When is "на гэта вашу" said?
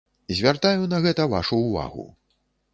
0.95-1.61